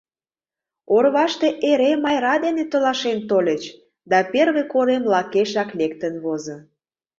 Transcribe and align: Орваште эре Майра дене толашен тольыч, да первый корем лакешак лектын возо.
Орваште 0.95 1.47
эре 1.69 1.91
Майра 2.03 2.35
дене 2.45 2.63
толашен 2.71 3.19
тольыч, 3.29 3.63
да 4.11 4.17
первый 4.33 4.65
корем 4.73 5.03
лакешак 5.13 5.69
лектын 5.79 6.13
возо. 6.23 6.57